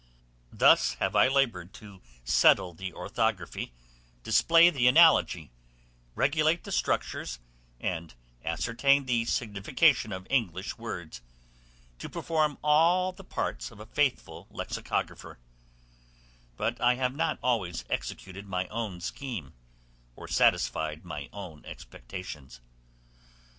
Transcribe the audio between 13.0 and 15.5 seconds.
the parts of a faithful lexicographer: